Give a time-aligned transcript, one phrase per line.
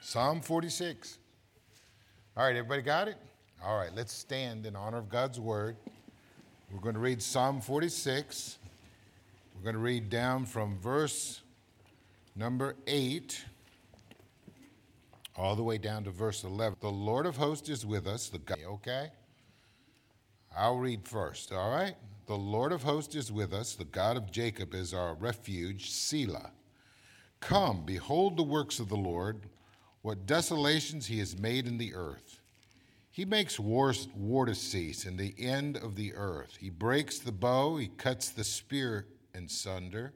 [0.00, 1.18] Psalm 46.
[2.36, 3.16] All right, everybody got it?
[3.62, 5.76] All right, let's stand in honor of God's word.
[6.72, 8.58] We're going to read Psalm 46.
[9.54, 11.42] We're going to read down from verse
[12.34, 13.44] number 8
[15.36, 16.78] all the way down to verse 11.
[16.80, 19.08] The Lord of hosts is with us, the God, okay?
[20.56, 21.94] I'll read first, all right?
[22.26, 26.52] The Lord of hosts is with us, the God of Jacob is our refuge, Selah.
[27.40, 29.42] Come, behold the works of the Lord,
[30.02, 32.40] what desolations he has made in the earth.
[33.10, 36.56] He makes war, war to cease in the end of the earth.
[36.60, 40.12] He breaks the bow, he cuts the spear in sunder.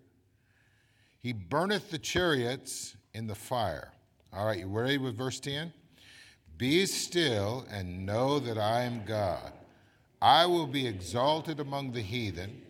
[1.21, 3.93] He burneth the chariots in the fire.
[4.33, 5.73] All right, you ready with verse 10?
[6.57, 9.53] Be still and know that I am God.
[10.23, 12.63] I will be exalted among the heathen,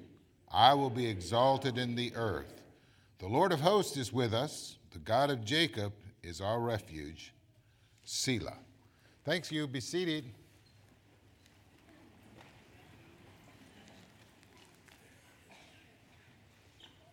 [0.51, 2.63] I will be exalted in the earth.
[3.19, 5.93] The Lord of hosts is with us, the God of Jacob
[6.25, 7.33] is our refuge.
[8.05, 8.59] Selah.
[9.25, 9.67] Thanks, you.
[9.67, 10.25] Be seated.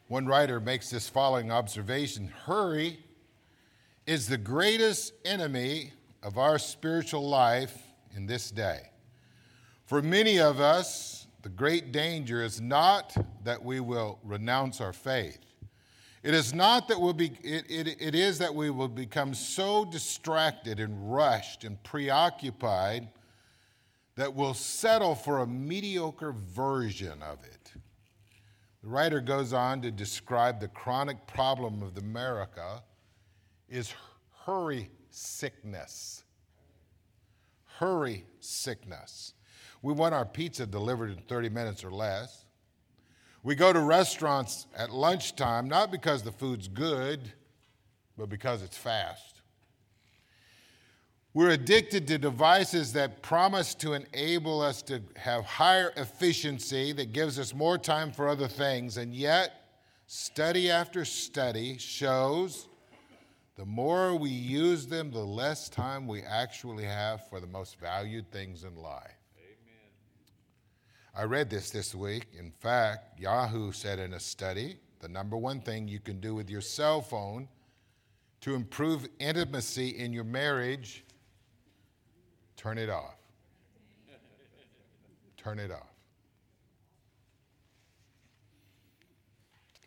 [0.07, 2.99] One writer makes this following observation Hurry
[4.05, 7.77] is the greatest enemy of our spiritual life
[8.15, 8.89] in this day.
[9.85, 15.50] For many of us, the great danger is not that we will renounce our faith.
[16.23, 19.85] It is not that we'll be, it, it, it is that we will become so
[19.85, 23.07] distracted and rushed and preoccupied
[24.15, 27.73] that we'll settle for a mediocre version of it.
[28.83, 32.83] The writer goes on to describe the chronic problem of America
[33.67, 33.93] is
[34.45, 36.23] hurry sickness.
[37.65, 39.33] Hurry sickness.
[39.81, 42.45] We want our pizza delivered in 30 minutes or less.
[43.43, 47.31] We go to restaurants at lunchtime not because the food's good,
[48.17, 49.41] but because it's fast.
[51.33, 57.39] We're addicted to devices that promise to enable us to have higher efficiency, that gives
[57.39, 59.53] us more time for other things, and yet,
[60.07, 62.67] study after study shows
[63.55, 68.29] the more we use them, the less time we actually have for the most valued
[68.31, 69.20] things in life.
[71.13, 72.27] I read this this week.
[72.37, 76.49] In fact, Yahoo said in a study the number one thing you can do with
[76.49, 77.49] your cell phone
[78.41, 81.03] to improve intimacy in your marriage
[82.55, 83.15] turn it off.
[85.35, 85.87] turn it off.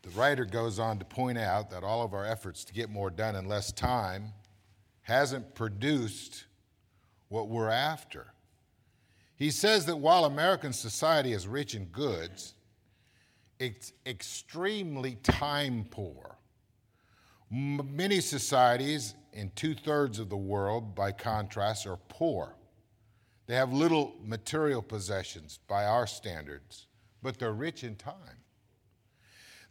[0.03, 3.11] The writer goes on to point out that all of our efforts to get more
[3.11, 4.33] done in less time
[5.03, 6.45] hasn't produced
[7.29, 8.34] what we're after.
[9.37, 12.55] He says that while American society is rich in goods,
[13.59, 16.37] it's extremely time poor.
[17.51, 22.55] Many societies in two thirds of the world, by contrast, are poor.
[23.47, 26.87] They have little material possessions by our standards,
[27.23, 28.39] but they're rich in time.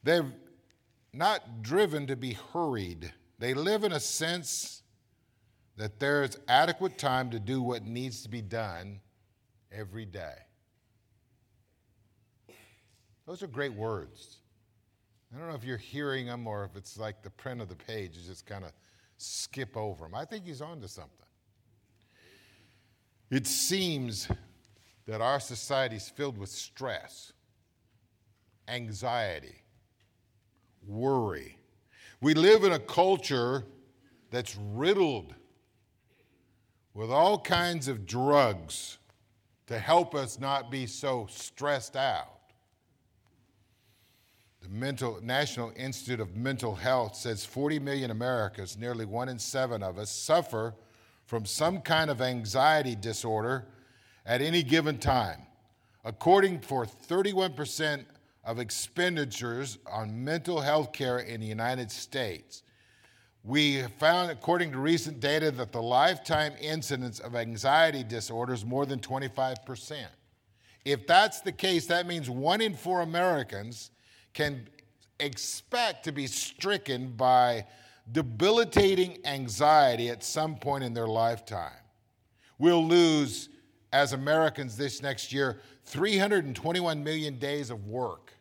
[0.03, 0.31] They're
[1.13, 3.13] not driven to be hurried.
[3.39, 4.83] They live in a sense
[5.77, 8.99] that there's adequate time to do what needs to be done
[9.73, 10.35] every day.
[13.25, 14.37] Those are great words.
[15.33, 17.75] I don't know if you're hearing them or if it's like the print of the
[17.75, 18.71] page, you just kind of
[19.17, 20.13] skip over them.
[20.13, 21.11] I think he's on to something.
[23.31, 24.27] It seems
[25.07, 27.33] that our society is filled with stress,
[28.67, 29.63] anxiety,
[30.85, 31.57] worry.
[32.21, 33.65] We live in a culture
[34.29, 35.33] that's riddled
[36.93, 38.99] with all kinds of drugs
[39.67, 42.39] to help us not be so stressed out.
[44.61, 49.83] The Mental, National Institute of Mental Health says 40 million Americans, nearly one in seven
[49.83, 50.73] of us, suffer
[51.25, 53.65] from some kind of anxiety disorder
[54.25, 55.41] at any given time.
[56.05, 58.05] According for 31%
[58.43, 62.62] of expenditures on mental health care in the United States,
[63.43, 68.99] we found, according to recent data, that the lifetime incidence of anxiety disorders more than
[68.99, 70.05] 25%.
[70.85, 73.91] If that's the case, that means one in four Americans
[74.33, 74.67] can
[75.19, 77.65] expect to be stricken by
[78.11, 81.71] debilitating anxiety at some point in their lifetime.
[82.59, 83.49] We'll lose,
[83.91, 88.33] as Americans this next year, 321 million days of work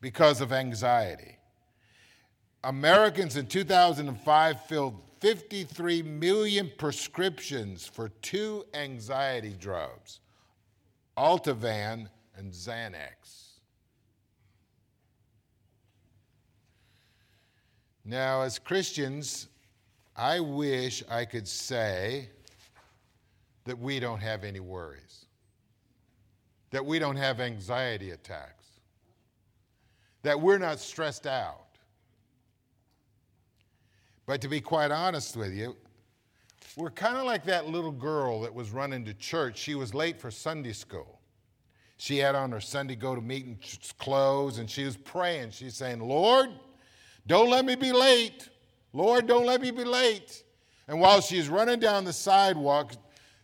[0.00, 1.33] because of anxiety.
[2.64, 10.20] Americans in 2005 filled 53 million prescriptions for two anxiety drugs,
[11.16, 13.60] Ativan and Xanax.
[18.04, 19.48] Now, as Christians,
[20.16, 22.28] I wish I could say
[23.64, 25.26] that we don't have any worries,
[26.70, 28.66] that we don't have anxiety attacks,
[30.22, 31.63] that we're not stressed out.
[34.26, 35.76] But to be quite honest with you,
[36.76, 39.58] we're kind of like that little girl that was running to church.
[39.58, 41.20] She was late for Sunday school.
[41.96, 43.58] She had on her Sunday go to meeting
[43.98, 45.50] clothes and she was praying.
[45.50, 46.50] She's saying, Lord,
[47.26, 48.48] don't let me be late.
[48.92, 50.42] Lord, don't let me be late.
[50.88, 52.92] And while she's running down the sidewalk,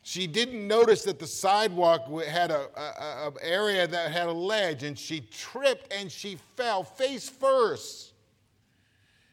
[0.03, 4.83] she didn't notice that the sidewalk had a, a, a, area that had a ledge,
[4.83, 8.13] and she tripped and she fell face first.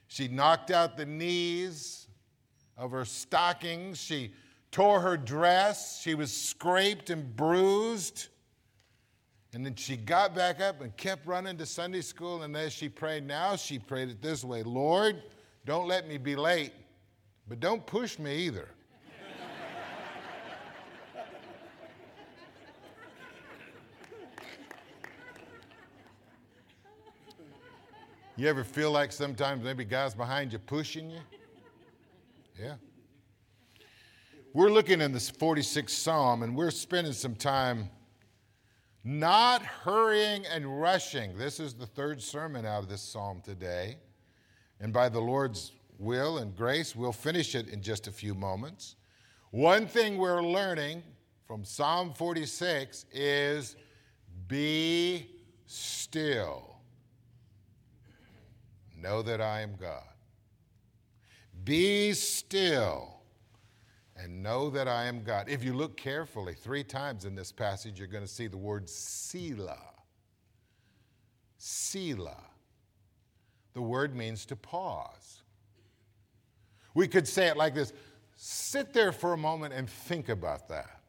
[0.08, 2.08] She knocked out the knees
[2.78, 4.00] of her stockings.
[4.00, 4.32] She
[4.72, 6.02] tore her dress.
[6.02, 8.28] She was scraped and bruised.
[9.54, 12.44] And then she got back up and kept running to Sunday school.
[12.44, 15.24] And as she prayed, now she prayed it this way Lord,
[15.66, 16.74] don't let me be late,
[17.48, 18.70] but don't push me either.
[28.38, 31.22] You ever feel like sometimes maybe God's behind you pushing you?
[32.62, 32.76] Yeah.
[34.54, 37.90] We're looking in this 46th Psalm and we're spending some time
[39.04, 41.36] not hurrying and rushing.
[41.36, 43.98] This is the third sermon out of this psalm today.
[44.80, 48.98] And by the Lord's will and grace, we'll finish it in just a few moments.
[49.50, 51.02] One thing we're learning
[51.48, 53.78] from Psalm 46 is
[54.48, 55.28] be
[55.66, 56.77] still.
[59.00, 60.04] Know that I am God.
[61.64, 63.18] Be still
[64.16, 65.48] and know that I am God.
[65.48, 68.90] If you look carefully, three times in this passage, you're going to see the word
[68.90, 69.78] Selah.
[71.58, 72.44] Selah.
[73.74, 75.42] The word means to pause.
[76.96, 77.94] We could say it like this
[78.36, 81.02] sit there for a moment and think about that.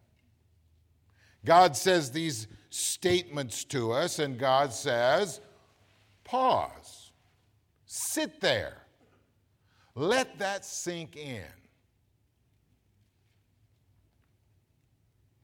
[1.45, 5.41] God says these statements to us, and God says,
[6.25, 6.98] pause.
[7.89, 8.83] Sit there.
[9.95, 11.43] Let that sink in.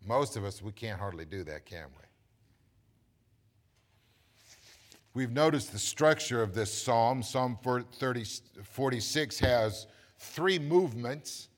[0.07, 2.05] Most of us, we can't hardly do that, can we?
[5.15, 7.23] We've noticed the structure of this psalm.
[7.23, 8.25] Psalm 30,
[8.63, 9.87] 46 has
[10.19, 11.49] three movements.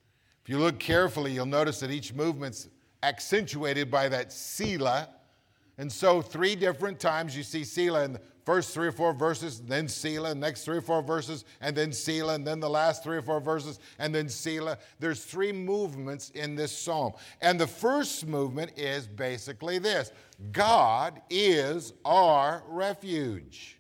[0.44, 2.68] If you look carefully, you'll notice that each movement's
[3.02, 5.08] accentuated by that Selah.
[5.78, 9.60] And so, three different times you see Selah in the first three or four verses,
[9.60, 13.16] then Selah, next three or four verses, and then Selah, and then the last three
[13.16, 14.78] or four verses, and then Selah.
[15.00, 17.12] There's three movements in this psalm.
[17.42, 20.12] And the first movement is basically this
[20.52, 23.78] God is our refuge.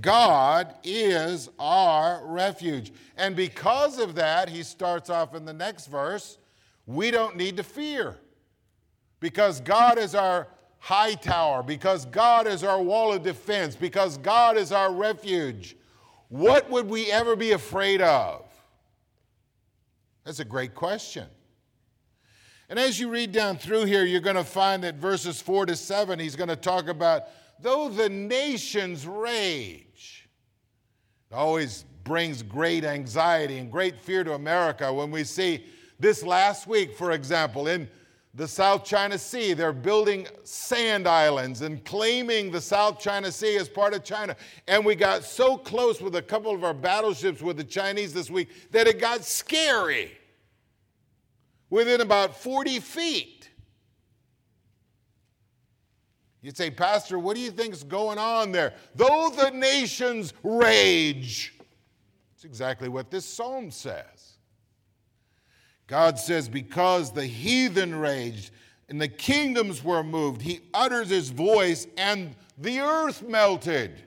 [0.00, 2.92] God is our refuge.
[3.16, 6.38] And because of that, he starts off in the next verse
[6.86, 8.18] we don't need to fear
[9.20, 10.48] because God is our
[10.82, 15.76] high tower, because God is our wall of defense, because God is our refuge,
[16.28, 18.44] what would we ever be afraid of?
[20.24, 21.28] That's a great question.
[22.68, 25.76] And as you read down through here, you're going to find that verses 4 to
[25.76, 27.26] 7, he's going to talk about
[27.60, 30.28] though the nations rage.
[31.30, 35.64] It always brings great anxiety and great fear to America when we see
[36.00, 37.88] this last week, for example, in
[38.34, 39.52] the South China Sea.
[39.52, 44.36] They're building sand islands and claiming the South China Sea as part of China.
[44.66, 48.30] And we got so close with a couple of our battleships with the Chinese this
[48.30, 50.12] week that it got scary
[51.68, 53.50] within about 40 feet.
[56.40, 58.74] You'd say, Pastor, what do you think's going on there?
[58.96, 61.54] Though the nations rage.
[62.34, 64.04] It's exactly what this psalm says.
[65.86, 68.50] God says, Because the heathen raged
[68.88, 74.02] and the kingdoms were moved, he utters his voice and the earth melted.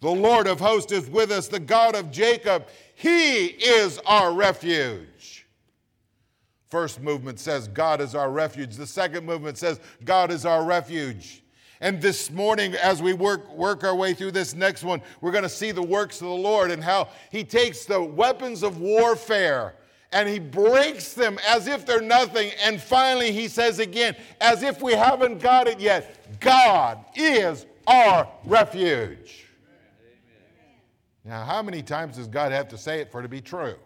[0.00, 2.68] The Lord of hosts is with us, the God of Jacob.
[2.94, 5.46] He is our refuge.
[6.70, 8.76] First movement says, God is our refuge.
[8.76, 11.42] The second movement says, God is our refuge.
[11.80, 15.44] And this morning, as we work, work our way through this next one, we're going
[15.44, 19.74] to see the works of the Lord and how He takes the weapons of warfare
[20.12, 22.50] and he breaks them as if they're nothing.
[22.64, 28.28] And finally, he says again, as if we haven't got it yet, God is our
[28.44, 29.44] refuge.
[31.24, 33.76] Now, how many times does God have to say it for it to be true?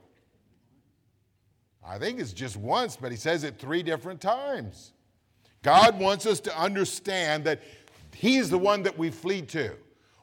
[1.84, 4.92] I think it's just once, but he says it three different times.
[5.62, 7.60] God wants us to understand that
[8.14, 9.72] he's the one that we flee to.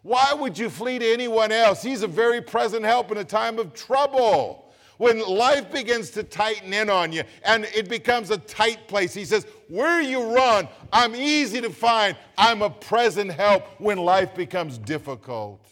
[0.01, 1.81] Why would you flee to anyone else?
[1.81, 4.68] He's a very present help in a time of trouble.
[4.99, 9.23] When life begins to tighten in on you and it becomes a tight place, he
[9.23, 12.17] says, Where you run, I'm easy to find.
[12.37, 15.65] I'm a present help when life becomes difficult.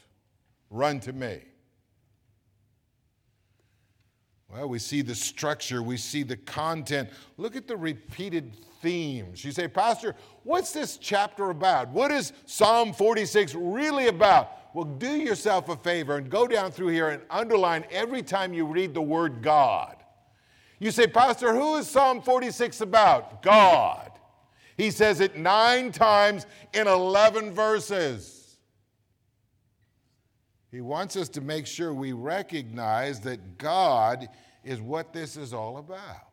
[0.70, 1.42] Run to me.
[4.50, 7.10] Well, we see the structure, we see the content.
[7.36, 9.44] Look at the repeated themes.
[9.44, 11.90] You say, Pastor, what's this chapter about?
[11.90, 14.67] What is Psalm 46 really about?
[14.78, 18.64] Well, do yourself a favor and go down through here and underline every time you
[18.64, 19.96] read the word God.
[20.78, 23.42] You say, Pastor, who is Psalm 46 about?
[23.42, 24.12] God.
[24.78, 28.60] He says it nine times in 11 verses.
[30.70, 34.30] He wants us to make sure we recognize that God
[34.64, 36.30] is what this is all about.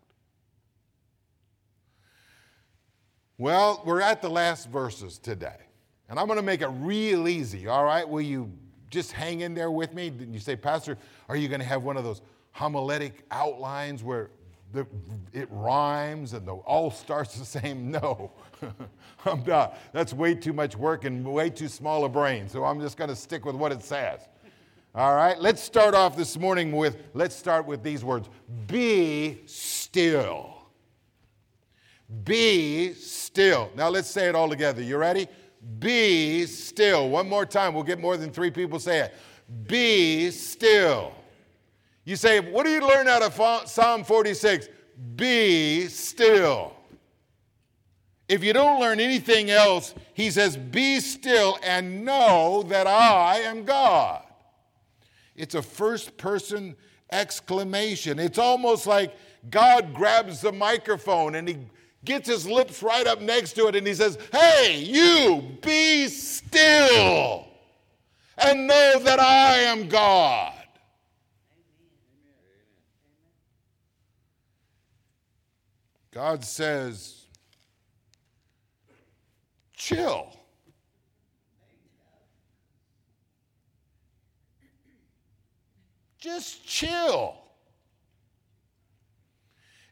[3.38, 5.64] Well, we're at the last verses today.
[6.08, 8.08] And I'm going to make it real easy, all right?
[8.08, 8.52] Will you
[8.90, 10.12] just hang in there with me?
[10.30, 14.30] You say, Pastor, are you going to have one of those homiletic outlines where
[14.72, 14.86] the,
[15.32, 17.90] it rhymes and the all starts the same?
[18.00, 18.32] No,
[19.24, 19.78] I'm not.
[19.92, 22.48] That's way too much work and way too small a brain.
[22.48, 24.20] So I'm just going to stick with what it says.
[24.94, 28.28] All right, let's start off this morning with, let's start with these words
[28.68, 30.54] Be still.
[32.22, 33.72] Be still.
[33.74, 34.82] Now let's say it all together.
[34.82, 35.26] You ready?
[35.78, 37.08] Be still.
[37.08, 37.74] One more time.
[37.74, 39.14] We'll get more than three people say it.
[39.66, 41.12] Be still.
[42.04, 44.68] You say, what do you learn out of Psalm 46?
[45.16, 46.74] Be still.
[48.28, 53.64] If you don't learn anything else, he says, Be still and know that I am
[53.64, 54.22] God.
[55.36, 56.76] It's a first person
[57.12, 58.18] exclamation.
[58.18, 59.14] It's almost like
[59.50, 61.58] God grabs the microphone and he
[62.04, 67.46] gets his lips right up next to it, and he says, Hey, you, be still
[68.38, 70.52] and know that I am God.
[76.10, 77.24] God says,
[79.72, 80.28] chill.
[86.18, 87.43] Just chill.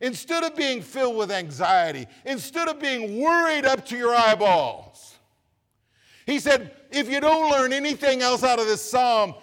[0.02, 5.14] Instead of being filled with anxiety, instead of being worried up to your eyeballs,
[6.26, 9.34] he said, if you don't learn anything else out of this psalm,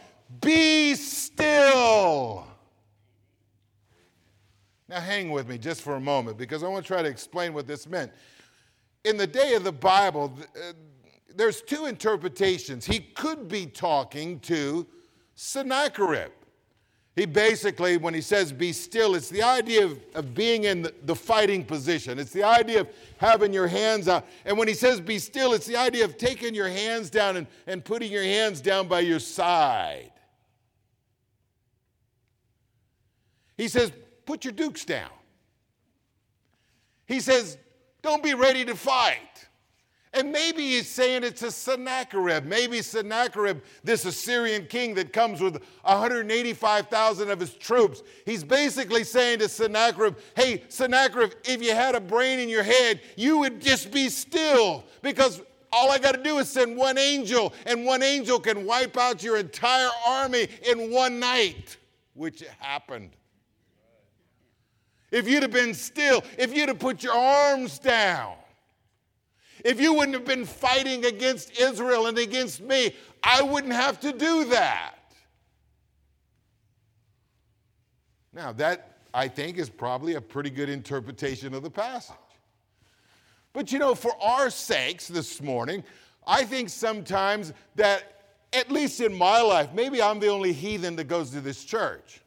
[0.41, 2.45] be still.
[4.89, 7.53] Now, hang with me just for a moment because I want to try to explain
[7.53, 8.11] what this meant.
[9.05, 10.73] In the day of the Bible, uh,
[11.33, 12.85] there's two interpretations.
[12.85, 14.85] He could be talking to
[15.35, 16.31] Sennacherib.
[17.19, 20.93] He basically, when he says be still, it's the idea of, of being in the,
[21.03, 22.17] the, fighting position.
[22.17, 24.25] It's the idea of having your hands out.
[24.45, 27.45] And when he says be still, it's the idea of taking your hands down and,
[27.67, 30.13] and putting your hands down by your side.
[33.57, 33.91] He says,
[34.25, 35.11] put your dukes down.
[37.05, 37.57] He says,
[38.01, 39.48] don't be ready to fight.
[40.13, 42.43] And maybe he's saying it's a Sennacherib.
[42.43, 49.39] Maybe Sennacherib, this Assyrian king that comes with 185,000 of his troops, he's basically saying
[49.39, 53.91] to Sennacherib, hey, Sennacherib, if you had a brain in your head, you would just
[53.91, 58.39] be still because all I got to do is send one angel, and one angel
[58.39, 61.77] can wipe out your entire army in one night,
[62.15, 63.11] which happened.
[65.11, 68.33] If you'd have been still, if you'd have put your arms down,
[69.63, 74.11] if you wouldn't have been fighting against Israel and against me, I wouldn't have to
[74.11, 74.95] do that.
[78.33, 82.15] Now, that I think is probably a pretty good interpretation of the passage.
[83.53, 85.83] But you know, for our sakes this morning,
[86.27, 88.21] I think sometimes that,
[88.53, 92.21] at least in my life, maybe I'm the only heathen that goes to this church.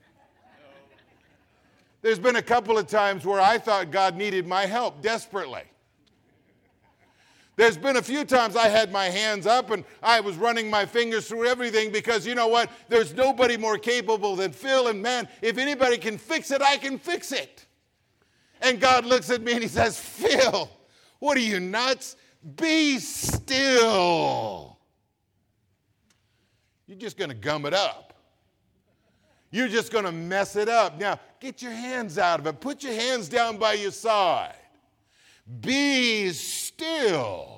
[2.00, 5.62] There's been a couple of times where I thought God needed my help desperately.
[7.56, 10.86] There's been a few times I had my hands up and I was running my
[10.86, 12.70] fingers through everything because you know what?
[12.88, 16.98] There's nobody more capable than Phil, and man, if anybody can fix it, I can
[16.98, 17.66] fix it.
[18.62, 20.70] And God looks at me and He says, Phil,
[21.18, 22.16] what are you nuts?
[22.56, 24.78] Be still.
[26.86, 28.14] You're just going to gum it up.
[29.50, 30.98] You're just going to mess it up.
[30.98, 32.60] Now, get your hands out of it.
[32.60, 34.54] Put your hands down by your side.
[35.60, 37.52] Be still.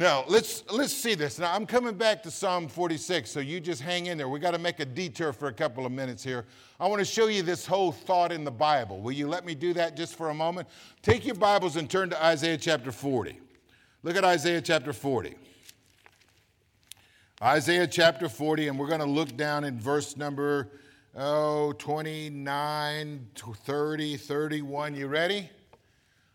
[0.00, 1.38] Now, let's, let's see this.
[1.38, 4.30] Now, I'm coming back to Psalm 46, so you just hang in there.
[4.30, 6.46] We got to make a detour for a couple of minutes here.
[6.80, 9.00] I want to show you this whole thought in the Bible.
[9.00, 10.68] Will you let me do that just for a moment?
[11.02, 13.38] Take your Bibles and turn to Isaiah chapter 40.
[14.02, 15.34] Look at Isaiah chapter 40.
[17.42, 20.70] Isaiah chapter 40, and we're going to look down in verse number
[21.14, 24.94] oh, 29, 30, 31.
[24.94, 25.50] You ready?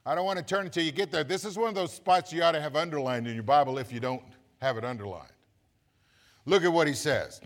[0.05, 1.23] I don't want to turn until you get there.
[1.23, 3.91] This is one of those spots you ought to have underlined in your Bible if
[3.91, 4.21] you don't
[4.61, 5.31] have it underlined.
[6.45, 7.41] Look at what he says.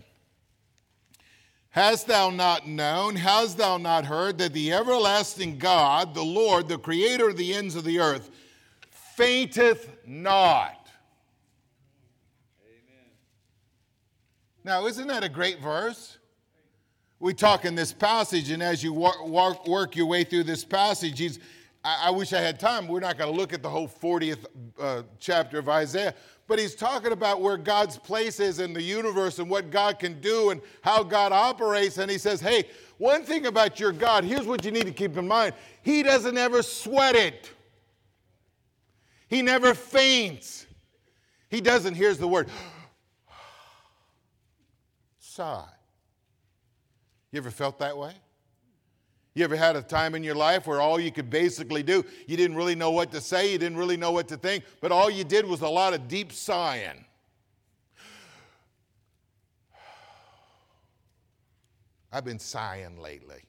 [1.70, 6.76] Hast thou not known, hast thou not heard that the everlasting God, the Lord, the
[6.76, 8.28] creator of the ends of the earth,
[8.90, 10.88] fainteth not?
[12.66, 13.06] Amen.
[14.64, 16.18] Now, isn't that a great verse?
[17.20, 21.18] We talk in this passage, and as you work, work your way through this passage,
[21.20, 21.38] he's,
[21.84, 22.88] I, I wish I had time.
[22.88, 24.44] We're not going to look at the whole 40th
[24.78, 26.14] uh, chapter of Isaiah,
[26.46, 30.20] but he's talking about where God's place is in the universe and what God can
[30.20, 31.98] do and how God operates.
[31.98, 32.64] And he says, hey,
[32.98, 36.36] one thing about your God, here's what you need to keep in mind He doesn't
[36.36, 37.50] ever sweat it,
[39.28, 40.66] He never faints.
[41.48, 42.48] He doesn't, here's the word
[45.18, 45.64] sigh.
[47.32, 48.12] You ever felt that way?
[49.34, 52.36] You ever had a time in your life where all you could basically do, you
[52.36, 55.08] didn't really know what to say, you didn't really know what to think, but all
[55.08, 57.04] you did was a lot of deep sighing?
[62.12, 63.42] I've been sighing lately.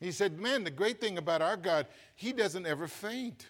[0.00, 3.48] He said, Man, the great thing about our God, He doesn't ever faint.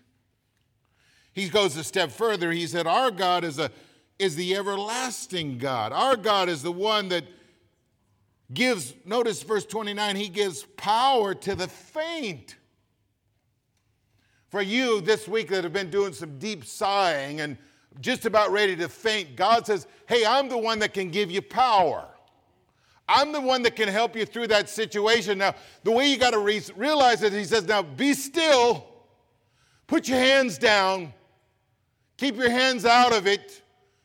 [1.32, 2.50] He goes a step further.
[2.50, 3.70] He said, Our God is, a,
[4.18, 5.92] is the everlasting God.
[5.92, 7.24] Our God is the one that
[8.52, 12.56] gives, notice verse 29, he gives power to the faint.
[14.48, 17.58] For you this week that have been doing some deep sighing and
[18.00, 21.42] just about ready to faint, God says, Hey, I'm the one that can give you
[21.42, 22.08] power.
[23.08, 25.38] I'm the one that can help you through that situation.
[25.38, 28.86] Now, the way you got to re- realize it, he says, Now be still,
[29.86, 31.12] put your hands down,
[32.16, 33.62] keep your hands out of it.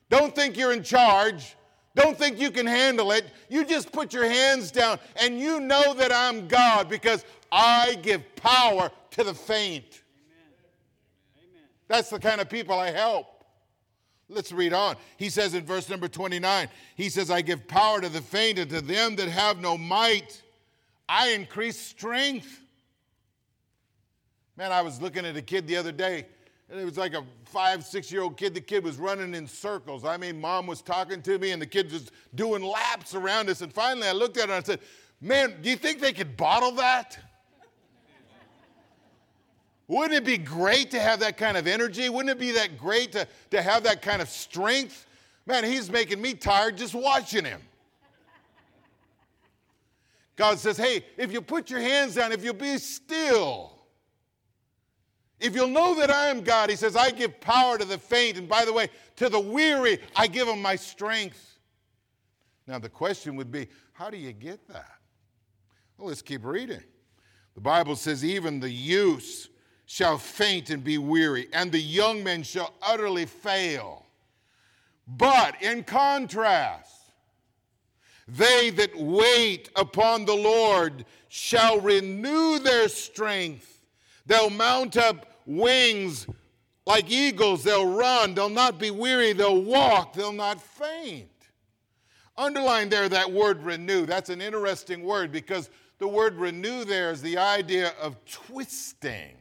[0.10, 1.56] Don't think you're in charge.
[1.96, 3.26] Don't think you can handle it.
[3.50, 8.36] You just put your hands down and you know that I'm God because I give
[8.36, 10.02] power to the faint.
[11.38, 11.68] Amen.
[11.88, 13.28] That's the kind of people I help.
[14.28, 14.96] Let's read on.
[15.18, 18.70] He says in verse number 29, he says, I give power to the faint and
[18.72, 20.42] to them that have no might,
[21.08, 22.62] I increase strength.
[24.58, 26.26] Man, I was looking at a kid the other day
[26.70, 28.54] and it was like a five, six year old kid.
[28.54, 30.06] The kid was running in circles.
[30.06, 33.62] I mean, mom was talking to me, and the kid was doing laps around us.
[33.62, 34.80] And finally, I looked at her and I said,
[35.22, 37.18] Man, do you think they could bottle that?
[39.88, 42.10] Wouldn't it be great to have that kind of energy?
[42.10, 45.06] Wouldn't it be that great to, to have that kind of strength?
[45.46, 47.62] Man, he's making me tired just watching him.
[50.36, 53.74] God says, Hey, if you put your hands down, if you be still,
[55.44, 58.38] if you'll know that I am God, he says, I give power to the faint.
[58.38, 61.60] And by the way, to the weary, I give them my strength.
[62.66, 64.94] Now, the question would be, how do you get that?
[65.98, 66.82] Well, let's keep reading.
[67.56, 69.50] The Bible says, even the youths
[69.86, 74.06] shall faint and be weary, and the young men shall utterly fail.
[75.06, 77.12] But in contrast,
[78.30, 83.82] they that wait upon the Lord shall renew their strength.
[84.26, 86.28] They'll mount up wings
[86.86, 87.64] like eagles.
[87.64, 91.30] They'll run, they'll not be weary, they'll walk, they'll not faint.
[92.36, 94.06] Underline there that word renew.
[94.06, 99.38] That's an interesting word because the word renew there is the idea of twisting.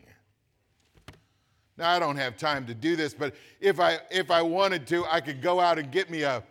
[1.79, 5.07] Now, I don't have time to do this, but if I, if I wanted to,
[5.07, 6.43] I could go out and get me a.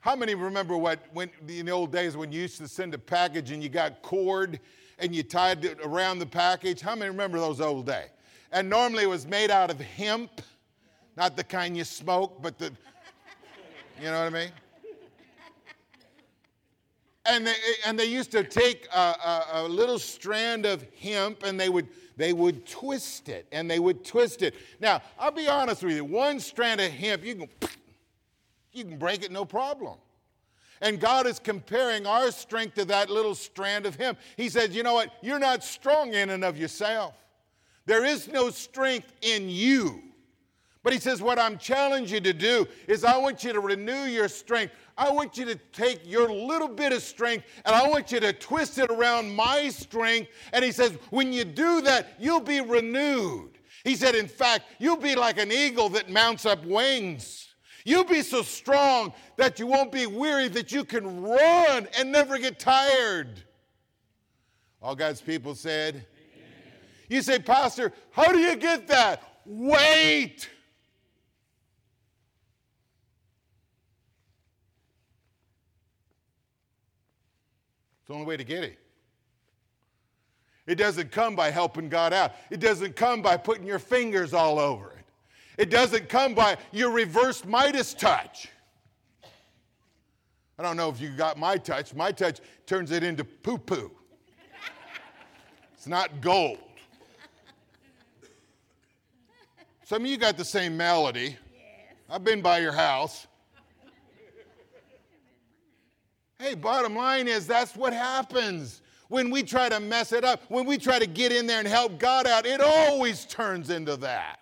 [0.00, 2.98] How many remember what, when, in the old days when you used to send a
[2.98, 4.58] package and you got cord
[4.98, 6.80] and you tied it around the package?
[6.80, 8.08] How many remember those old days?
[8.52, 10.42] And normally it was made out of hemp,
[11.16, 12.70] not the kind you smoke, but the,
[13.98, 14.50] you know what I mean?
[17.24, 17.54] And they,
[17.86, 21.88] and they used to take a, a, a little strand of hemp and they would,
[22.16, 24.54] they would twist it and they would twist it.
[24.80, 27.48] Now, I'll be honest with you, one strand of hemp, you can,
[28.72, 29.96] you can break it no problem.
[30.80, 34.18] And God is comparing our strength to that little strand of hemp.
[34.36, 35.10] He says, you know what?
[35.22, 37.14] You're not strong in and of yourself.
[37.86, 40.02] There is no strength in you.
[40.82, 44.04] But he says, What I'm challenging you to do is I want you to renew
[44.04, 44.74] your strength.
[44.96, 48.32] I want you to take your little bit of strength and I want you to
[48.32, 50.30] twist it around my strength.
[50.52, 53.58] And he says, When you do that, you'll be renewed.
[53.84, 57.48] He said, In fact, you'll be like an eagle that mounts up wings.
[57.84, 62.38] You'll be so strong that you won't be weary, that you can run and never
[62.38, 63.42] get tired.
[64.80, 66.06] All God's people said,
[67.12, 69.22] you say, Pastor, how do you get that?
[69.44, 70.48] Wait.
[78.00, 78.78] It's the only way to get it.
[80.66, 82.32] It doesn't come by helping God out.
[82.50, 85.04] It doesn't come by putting your fingers all over it.
[85.58, 88.48] It doesn't come by your reverse Midas touch.
[90.58, 91.94] I don't know if you got my touch.
[91.94, 93.90] My touch turns it into poo poo.
[95.74, 96.58] It's not gold.
[99.92, 101.36] Some of you got the same melody.
[102.08, 103.26] I've been by your house.
[106.38, 108.80] Hey, bottom line is that's what happens.
[109.08, 111.68] When we try to mess it up, when we try to get in there and
[111.68, 114.40] help God out, it always turns into that.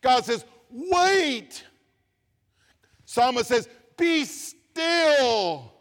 [0.00, 1.64] God says, wait.
[3.06, 5.72] Psalmist says, be still.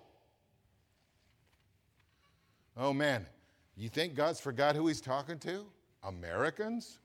[2.76, 3.28] Oh man,
[3.78, 5.68] you think God's forgot who he's talking to?
[6.02, 6.98] Americans?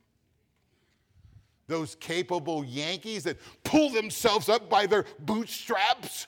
[1.69, 6.27] Those capable Yankees that pull themselves up by their bootstraps?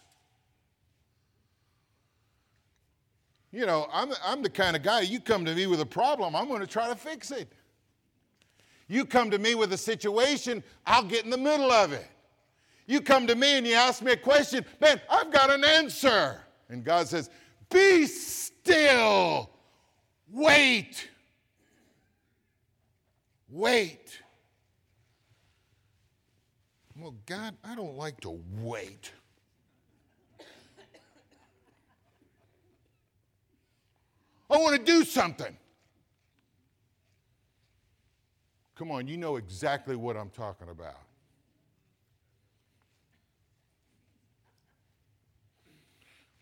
[3.50, 6.36] You know, I'm, I'm the kind of guy, you come to me with a problem,
[6.36, 7.52] I'm going to try to fix it.
[8.86, 12.06] You come to me with a situation, I'll get in the middle of it.
[12.86, 16.40] You come to me and you ask me a question, man, I've got an answer.
[16.68, 17.30] And God says,
[17.70, 19.50] Be still,
[20.28, 21.08] wait.
[23.48, 24.20] Wait.
[27.00, 29.10] Well, God, I don't like to wait.
[34.50, 35.56] I want to do something.
[38.74, 40.98] Come on, you know exactly what I'm talking about.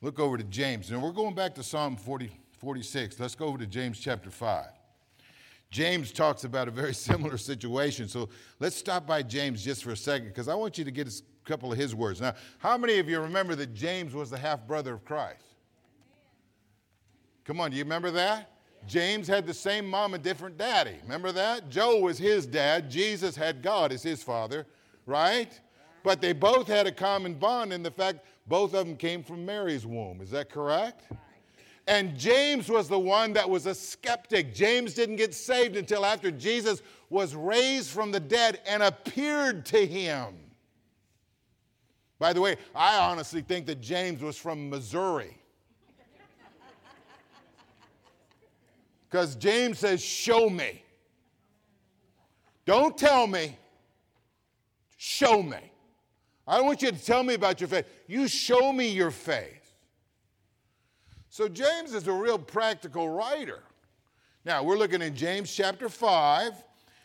[0.01, 0.91] Look over to James.
[0.91, 3.21] Now we're going back to Psalm 40, 46.
[3.21, 4.78] Let's go over to James chapter 5.
[5.71, 8.09] James talks about a very similar situation.
[8.09, 8.29] So
[8.61, 11.13] let's stop by James just for a second because I want you to get a
[11.45, 12.21] couple of his words.
[12.21, 15.45] Now, how many of you remember that James was the half brother of Christ?
[17.45, 18.53] Come on, do you remember that?
[18.87, 20.97] James had the same mom and different daddy.
[21.03, 21.69] Remember that?
[21.69, 22.91] Joe was his dad.
[22.91, 24.67] Jesus had God as his father,
[25.07, 25.59] right?
[26.03, 29.45] But they both had a common bond in the fact both of them came from
[29.45, 30.21] Mary's womb.
[30.23, 31.13] Is that correct?
[31.89, 34.53] And James was the one that was a skeptic.
[34.55, 39.87] James didn't get saved until after Jesus was raised from the dead and appeared to
[39.87, 40.35] him.
[42.19, 45.35] By the way, I honestly think that James was from Missouri.
[49.09, 50.83] Because James says, Show me.
[52.67, 53.57] Don't tell me,
[54.99, 55.73] show me.
[56.47, 57.87] I don't want you to tell me about your faith.
[58.07, 59.68] You show me your faith.
[61.31, 63.63] So, James is a real practical writer.
[64.45, 66.47] Now, we're looking in James chapter 5,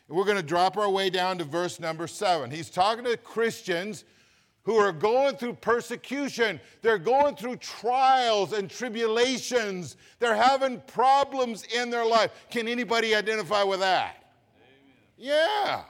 [0.08, 2.50] and we're going to drop our way down to verse number 7.
[2.50, 4.06] He's talking to Christians
[4.64, 6.60] who are going through persecution.
[6.82, 9.98] They're going through trials and tribulations.
[10.20, 12.32] They're having problems in their life.
[12.50, 14.24] Can anybody identify with that?
[14.56, 14.96] Amen.
[15.18, 15.84] Yeah.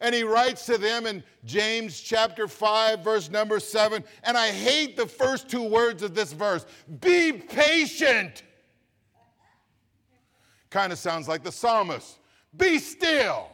[0.00, 4.04] And he writes to them in James chapter 5, verse number 7.
[4.24, 6.66] And I hate the first two words of this verse
[7.00, 8.42] be patient.
[10.70, 12.18] Kind of sounds like the psalmist.
[12.56, 13.48] Be still.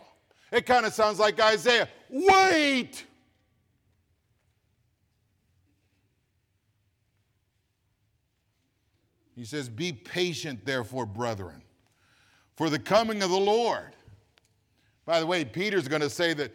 [0.51, 1.89] It kind of sounds like Isaiah.
[2.09, 3.05] Wait.
[9.35, 11.63] He says, Be patient, therefore, brethren,
[12.57, 13.97] for the coming of the Lord.
[15.07, 16.53] By the way, Peter's going to say that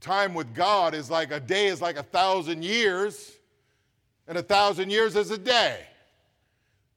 [0.00, 3.32] time with God is like a day is like a thousand years,
[4.26, 5.80] and a thousand years is a day.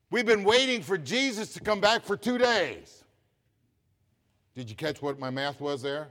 [0.09, 3.03] We've been waiting for Jesus to come back for two days.
[4.55, 6.09] Did you catch what my math was there?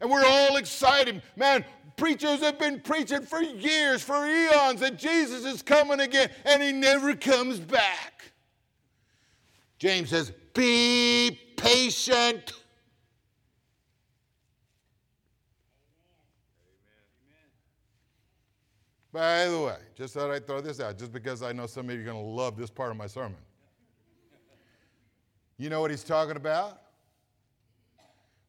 [0.00, 1.22] And we're all excited.
[1.36, 1.64] Man,
[1.96, 6.72] preachers have been preaching for years, for eons, that Jesus is coming again, and he
[6.72, 8.32] never comes back.
[9.78, 12.52] James says, Be patient.
[19.12, 21.94] By the way, just thought I'd throw this out, just because I know some of
[21.94, 23.38] you are going to love this part of my sermon.
[25.56, 26.80] You know what he's talking about?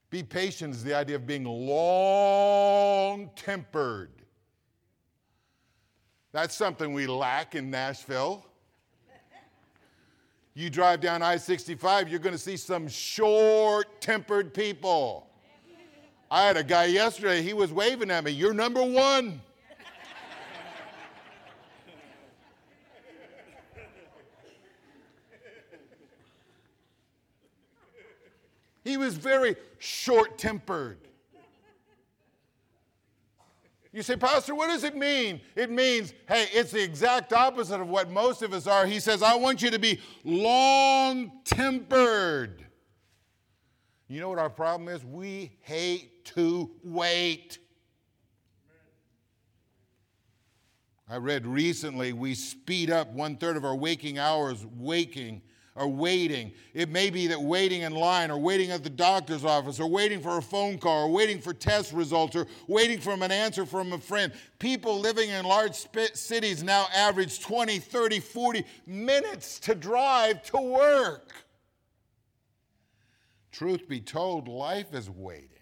[0.10, 4.12] Be patient is the idea of being long tempered.
[6.32, 8.46] That's something we lack in Nashville.
[10.58, 15.28] You drive down I 65, you're going to see some short tempered people.
[16.32, 19.42] I had a guy yesterday, he was waving at me, You're number one.
[28.86, 31.00] He was very short tempered.
[33.96, 35.40] You say, Pastor, what does it mean?
[35.56, 38.86] It means, hey, it's the exact opposite of what most of us are.
[38.86, 42.66] He says, I want you to be long tempered.
[44.10, 45.06] You know what our problem is?
[45.06, 47.60] We hate to wait.
[51.10, 55.42] I read recently we speed up one third of our waking hours waking
[55.76, 56.54] or waiting.
[56.74, 60.22] It may be that waiting in line or waiting at the doctor's office or waiting
[60.22, 63.92] for a phone call or waiting for test results or waiting for an answer from
[63.94, 64.32] a friend.
[64.58, 65.76] People living in large
[66.14, 71.32] cities now average 20, 30, 40 minutes to drive to work.
[73.52, 75.55] Truth be told, life is waiting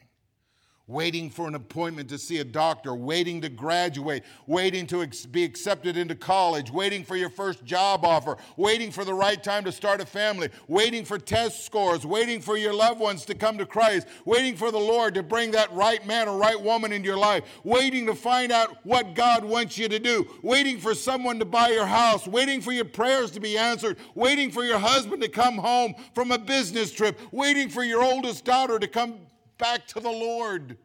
[0.88, 5.42] waiting for an appointment to see a doctor, waiting to graduate, waiting to ex- be
[5.42, 9.72] accepted into college, waiting for your first job offer, waiting for the right time to
[9.72, 13.66] start a family, waiting for test scores, waiting for your loved ones to come to
[13.66, 17.18] Christ, waiting for the Lord to bring that right man or right woman into your
[17.18, 21.46] life, waiting to find out what God wants you to do, waiting for someone to
[21.46, 25.30] buy your house, waiting for your prayers to be answered, waiting for your husband to
[25.30, 29.22] come home from a business trip, waiting for your oldest daughter to come
[29.58, 30.78] back to the Lord.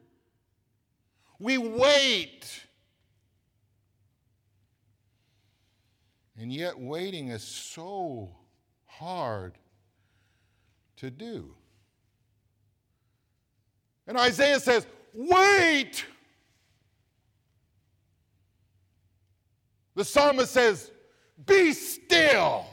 [1.39, 2.65] We wait.
[6.37, 8.35] And yet, waiting is so
[8.85, 9.57] hard
[10.97, 11.53] to do.
[14.07, 16.05] And Isaiah says, Wait!
[19.95, 20.91] The psalmist says,
[21.45, 22.65] Be still.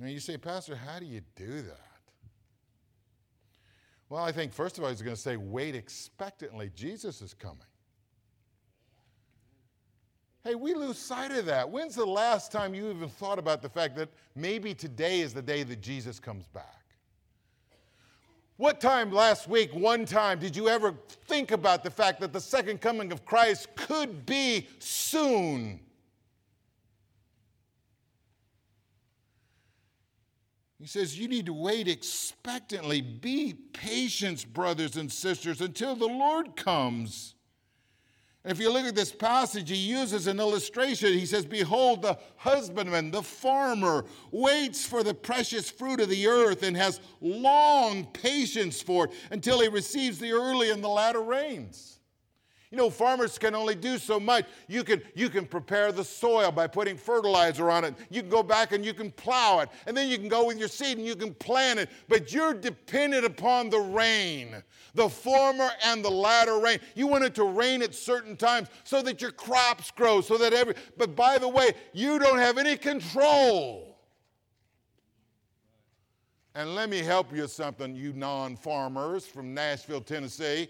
[0.00, 1.90] Now you say, Pastor, how do you do that?
[4.08, 6.70] Well, I think first of all, he's going to say, wait expectantly.
[6.74, 7.58] Jesus is coming.
[10.42, 11.68] Hey, we lose sight of that.
[11.68, 15.42] When's the last time you even thought about the fact that maybe today is the
[15.42, 16.82] day that Jesus comes back?
[18.56, 20.94] What time last week, one time, did you ever
[21.26, 25.80] think about the fact that the second coming of Christ could be soon?
[30.80, 33.02] He says, You need to wait expectantly.
[33.02, 37.34] Be patient, brothers and sisters, until the Lord comes.
[38.42, 41.12] And if you look at this passage, he uses an illustration.
[41.12, 46.62] He says, Behold, the husbandman, the farmer, waits for the precious fruit of the earth
[46.62, 51.99] and has long patience for it until he receives the early and the latter rains.
[52.70, 54.46] You know, farmers can only do so much.
[54.68, 57.94] You can, you can prepare the soil by putting fertilizer on it.
[58.10, 59.70] You can go back and you can plow it.
[59.88, 61.90] And then you can go with your seed and you can plant it.
[62.08, 64.62] But you're dependent upon the rain,
[64.94, 66.78] the former and the latter rain.
[66.94, 70.52] You want it to rain at certain times so that your crops grow, so that
[70.52, 70.74] every.
[70.96, 73.98] But by the way, you don't have any control.
[76.54, 80.68] And let me help you something, you non farmers from Nashville, Tennessee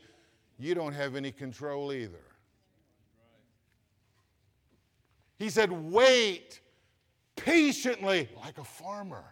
[0.61, 2.25] you don't have any control either.
[5.38, 6.61] He said, wait
[7.35, 9.25] patiently like a farmer.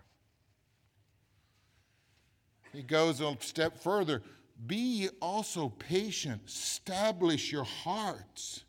[2.72, 4.22] He goes a step further.
[4.66, 8.64] Be also patient, establish your hearts,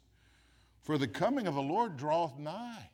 [0.82, 2.90] for the coming of the Lord draweth nigh.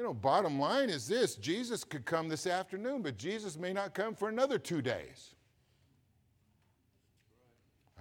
[0.00, 3.92] You know, bottom line is this Jesus could come this afternoon, but Jesus may not
[3.92, 5.34] come for another two days.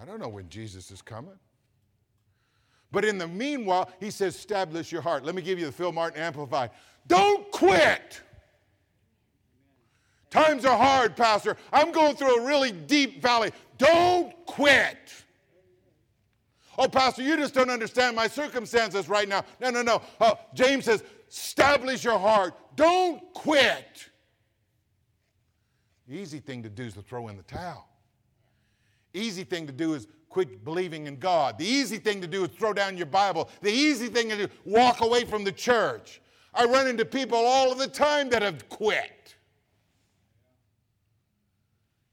[0.01, 1.37] I don't know when Jesus is coming.
[2.89, 5.25] But in the meanwhile, he says, establish your heart.
[5.25, 6.69] Let me give you the Phil Martin Amplified.
[7.05, 8.21] Don't quit.
[10.29, 11.57] Times are hard, Pastor.
[11.73, 13.51] I'm going through a really deep valley.
[13.77, 15.25] Don't quit.
[16.77, 19.43] Oh, Pastor, you just don't understand my circumstances right now.
[19.59, 20.01] No, no, no.
[20.21, 22.53] Uh, James says, establish your heart.
[22.75, 24.09] Don't quit.
[26.07, 27.87] The easy thing to do is to throw in the towel.
[29.13, 31.57] Easy thing to do is quit believing in God.
[31.57, 33.49] The easy thing to do is throw down your Bible.
[33.61, 36.21] The easy thing to do is walk away from the church.
[36.53, 39.35] I run into people all of the time that have quit.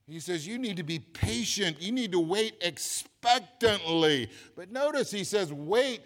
[0.06, 1.80] He says, You need to be patient.
[1.80, 4.30] You need to wait expectantly.
[4.54, 6.00] But notice he says, Wait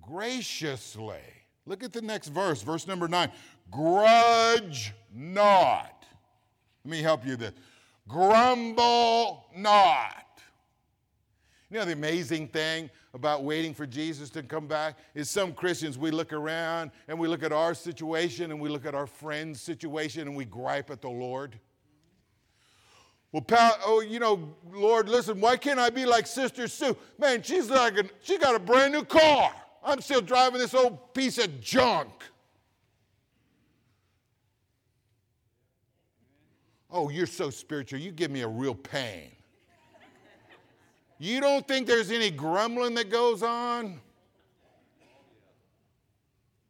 [0.00, 1.20] graciously.
[1.68, 3.30] Look at the next verse, verse number nine.
[3.70, 6.06] Grudge not.
[6.82, 7.52] Let me help you this.
[8.08, 10.40] Grumble not.
[11.70, 15.98] You know, the amazing thing about waiting for Jesus to come back is some Christians,
[15.98, 19.60] we look around and we look at our situation and we look at our friend's
[19.60, 21.60] situation and we gripe at the Lord.
[23.30, 26.96] Well, pal, oh, you know, Lord, listen, why can't I be like Sister Sue?
[27.18, 29.52] Man, she's like, a, she got a brand new car.
[29.84, 32.10] I'm still driving this old piece of junk.
[36.90, 37.98] Oh, you're so spiritual.
[38.00, 39.30] You give me a real pain.
[41.18, 44.00] You don't think there's any grumbling that goes on?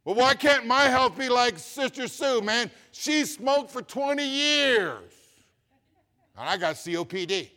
[0.03, 2.71] Well, why can't my health be like Sister Sue, man?
[2.91, 5.13] She smoked for 20 years.
[6.35, 7.49] And I got COPD.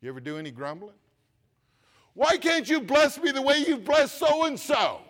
[0.00, 0.94] You ever do any grumbling?
[2.14, 5.00] Why can't you bless me the way you've blessed so and so?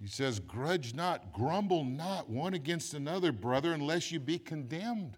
[0.00, 5.16] He says, Grudge not, grumble not one against another, brother, unless you be condemned.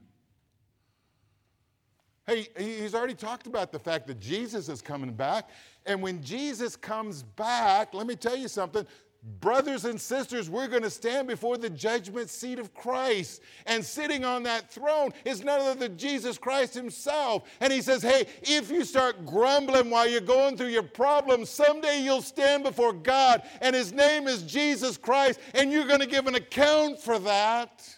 [2.26, 5.50] Hey, he's already talked about the fact that Jesus is coming back.
[5.86, 8.86] And when Jesus comes back, let me tell you something
[9.22, 13.40] brothers and sisters, we're going to stand before the judgment seat of Christ.
[13.66, 17.48] And sitting on that throne is none other than Jesus Christ himself.
[17.60, 22.00] And he says, Hey, if you start grumbling while you're going through your problems, someday
[22.02, 26.26] you'll stand before God, and his name is Jesus Christ, and you're going to give
[26.26, 27.88] an account for that.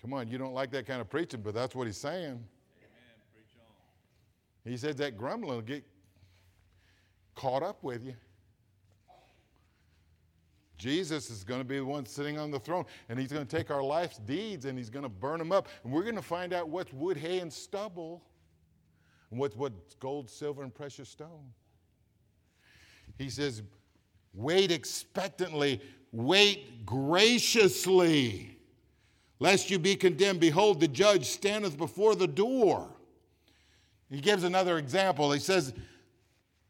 [0.00, 2.42] Come on, you don't like that kind of preaching, but that's what he's saying.
[4.68, 5.84] He said that grumbling will get
[7.34, 8.14] caught up with you.
[10.76, 13.56] Jesus is going to be the one sitting on the throne, and he's going to
[13.56, 15.68] take our life's deeds and he's going to burn them up.
[15.82, 18.22] And we're going to find out what's wood, hay, and stubble,
[19.30, 21.52] and what's, what's gold, silver, and precious stone.
[23.16, 23.62] He says,
[24.34, 25.80] Wait expectantly,
[26.12, 28.56] wait graciously,
[29.40, 30.38] lest you be condemned.
[30.38, 32.88] Behold, the judge standeth before the door.
[34.10, 35.32] He gives another example.
[35.32, 35.74] He says,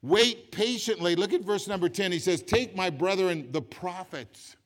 [0.03, 1.17] Wait patiently.
[1.17, 2.13] Look at verse number 10.
[2.13, 4.57] He says, Take my brethren, the prophets,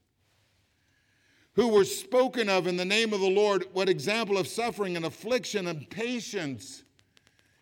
[1.55, 5.07] who were spoken of in the name of the Lord, what example of suffering and
[5.07, 6.85] affliction and patience.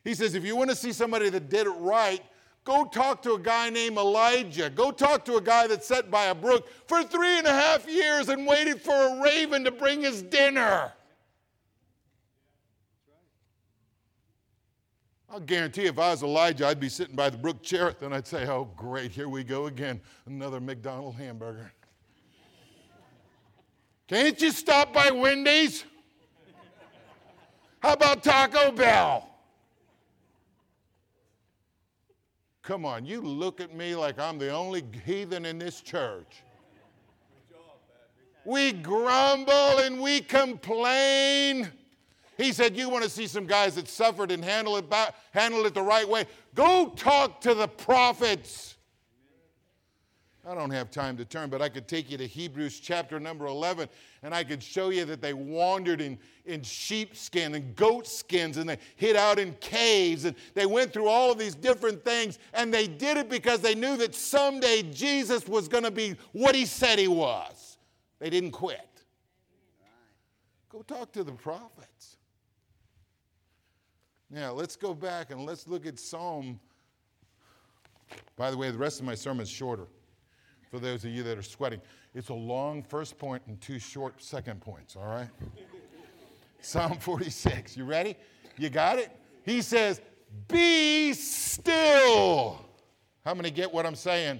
[0.04, 2.22] He says, If you want to see somebody that did it right,
[2.64, 4.70] go talk to a guy named Elijah.
[4.70, 7.88] Go talk to a guy that sat by a brook for three and a half
[7.88, 10.92] years and waited for a raven to bring his dinner.
[15.32, 18.26] I'll guarantee if I was Elijah, I'd be sitting by the brook Cherith and I'd
[18.26, 20.00] say, Oh, great, here we go again.
[20.26, 21.70] Another McDonald hamburger.
[24.08, 25.84] Can't you stop by Wendy's?
[27.80, 29.28] How about Taco Bell?
[32.62, 36.42] Come on, you look at me like I'm the only heathen in this church.
[38.44, 41.70] We grumble and we complain.
[42.40, 45.66] He said, You want to see some guys that suffered and handle it, back, handle
[45.66, 46.24] it the right way?
[46.54, 48.76] Go talk to the prophets.
[50.48, 53.44] I don't have time to turn, but I could take you to Hebrews chapter number
[53.44, 53.90] 11,
[54.22, 58.70] and I could show you that they wandered in, in sheepskin and goat skins, and
[58.70, 62.72] they hid out in caves, and they went through all of these different things, and
[62.72, 66.64] they did it because they knew that someday Jesus was going to be what he
[66.64, 67.76] said he was.
[68.18, 68.80] They didn't quit.
[70.70, 72.16] Go talk to the prophets.
[74.30, 76.60] Now, let's go back and let's look at Psalm.
[78.36, 79.88] By the way, the rest of my sermon is shorter
[80.70, 81.80] for those of you that are sweating.
[82.14, 85.28] It's a long first point and two short second points, all right?
[86.60, 87.76] Psalm 46.
[87.76, 88.14] You ready?
[88.56, 89.10] You got it?
[89.44, 90.00] He says,
[90.46, 92.64] Be still.
[93.24, 94.38] How many get what I'm saying?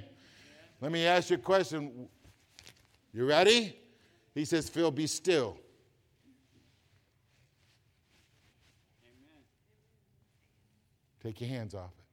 [0.81, 2.09] Let me ask you a question.
[3.13, 3.77] You ready?
[4.35, 5.59] He says, Phil, be still.
[11.23, 12.05] Take your hands off it.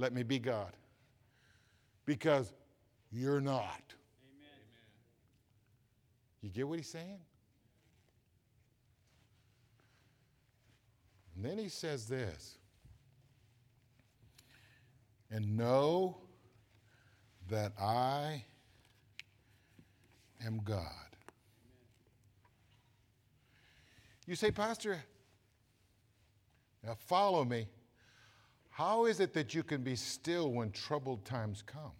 [0.00, 0.72] Let me be God.
[2.04, 2.52] Because
[3.10, 3.82] you're not.
[4.36, 4.50] Amen.
[6.40, 7.20] You get what he's saying?
[11.36, 12.58] And then he says this
[15.30, 16.16] and know
[17.48, 18.44] that I
[20.44, 20.86] am God.
[24.26, 25.02] You say, Pastor,
[26.84, 27.68] now, follow me.
[28.70, 31.92] How is it that you can be still when troubled times come?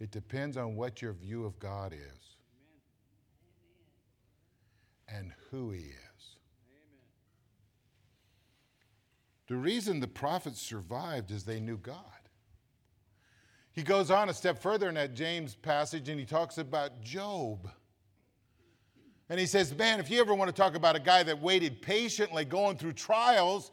[0.00, 2.36] It depends on what your view of God is
[5.08, 6.02] and who He is.
[9.48, 11.96] The reason the prophets survived is they knew God.
[13.72, 17.70] He goes on a step further in that James passage and he talks about Job.
[19.32, 21.80] And he says, Man, if you ever want to talk about a guy that waited
[21.80, 23.70] patiently going through trials,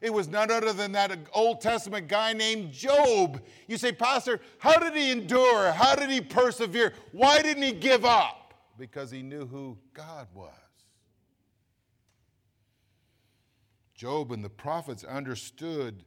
[0.00, 3.42] it was none other than that Old Testament guy named Job.
[3.68, 5.70] You say, Pastor, how did he endure?
[5.72, 6.94] How did he persevere?
[7.12, 8.54] Why didn't he give up?
[8.78, 10.48] Because he knew who God was.
[13.94, 16.06] Job and the prophets understood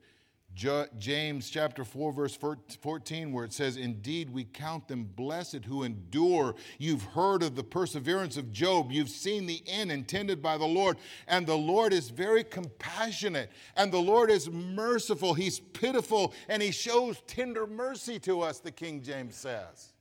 [0.56, 6.56] James chapter 4, verse 14, where it says, Indeed, we count them blessed who endure.
[6.78, 8.91] You've heard of the perseverance of Job.
[8.91, 10.97] You've seen the end intended by the Lord.
[11.28, 15.34] And the Lord is very compassionate, and the Lord is merciful.
[15.34, 19.93] He's pitiful, and He shows tender mercy to us, the King James says.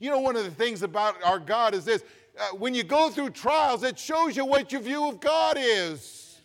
[0.00, 2.04] You know, one of the things about our God is this
[2.38, 6.40] uh, when you go through trials, it shows you what your view of God is.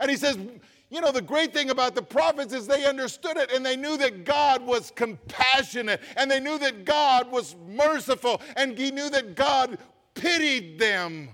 [0.00, 0.36] And He says,
[0.90, 3.98] you know, the great thing about the prophets is they understood it and they knew
[3.98, 9.34] that God was compassionate and they knew that God was merciful and he knew that
[9.34, 9.78] God
[10.14, 11.28] pitied them.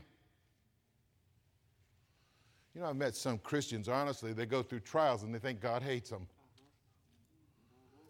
[2.75, 5.83] You know, I've met some Christians, honestly, they go through trials and they think God
[5.83, 6.27] hates them.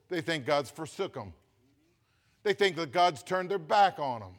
[0.09, 1.35] They think God's forsook them.
[2.43, 4.35] They think that God's turned their back on them.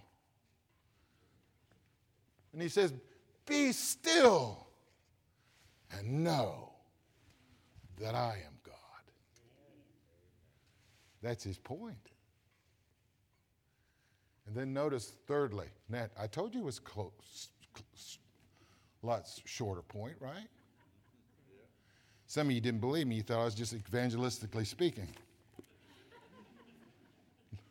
[2.54, 2.94] And he says,
[3.46, 4.68] Be still
[5.92, 6.75] and know
[8.00, 8.76] that I am God.
[11.22, 11.96] That's his point.
[14.48, 18.20] And then notice, thirdly, Nat, I told you it was close, close
[19.02, 20.48] lots shorter point, right?
[22.28, 23.16] Some of you didn't believe me.
[23.16, 25.08] You thought I was just evangelistically speaking.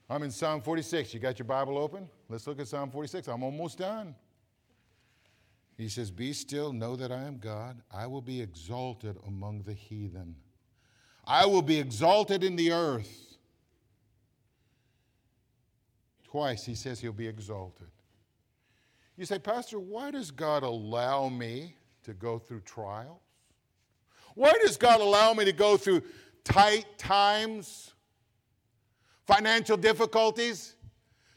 [0.08, 1.14] I'm in Psalm 46.
[1.14, 2.08] You got your Bible open?
[2.28, 3.26] Let's look at Psalm 46.
[3.28, 4.14] I'm almost done.
[5.76, 7.80] He says, Be still, know that I am God.
[7.92, 10.36] I will be exalted among the heathen.
[11.26, 13.36] I will be exalted in the earth.
[16.24, 17.88] Twice he says he'll be exalted.
[19.16, 23.20] You say, Pastor, why does God allow me to go through trials?
[24.34, 26.02] Why does God allow me to go through
[26.42, 27.94] tight times,
[29.26, 30.74] financial difficulties,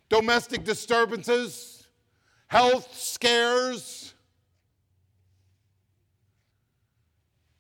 [0.10, 1.88] domestic disturbances,
[2.48, 4.16] health scares?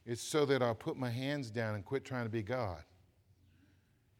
[0.08, 2.82] It's so that I'll put my hands down and quit trying to be God.